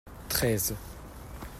Treize. 0.33 0.73